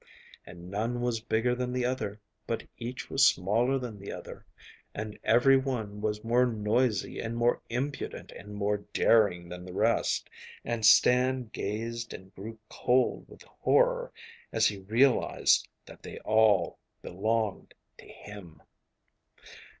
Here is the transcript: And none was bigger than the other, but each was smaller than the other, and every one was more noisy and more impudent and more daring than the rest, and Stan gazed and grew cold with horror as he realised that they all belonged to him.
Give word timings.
And 0.47 0.71
none 0.71 0.99
was 1.01 1.19
bigger 1.19 1.53
than 1.53 1.71
the 1.73 1.85
other, 1.85 2.19
but 2.47 2.63
each 2.79 3.07
was 3.11 3.27
smaller 3.27 3.77
than 3.77 3.99
the 3.99 4.11
other, 4.11 4.47
and 4.95 5.19
every 5.23 5.57
one 5.57 6.01
was 6.01 6.23
more 6.23 6.47
noisy 6.47 7.19
and 7.19 7.37
more 7.37 7.61
impudent 7.69 8.31
and 8.31 8.55
more 8.55 8.77
daring 8.93 9.47
than 9.47 9.63
the 9.63 9.75
rest, 9.75 10.27
and 10.65 10.83
Stan 10.83 11.49
gazed 11.53 12.15
and 12.15 12.33
grew 12.33 12.57
cold 12.67 13.29
with 13.29 13.43
horror 13.43 14.11
as 14.51 14.65
he 14.65 14.79
realised 14.79 15.67
that 15.85 16.01
they 16.01 16.17
all 16.25 16.79
belonged 17.03 17.75
to 17.99 18.07
him. 18.07 18.59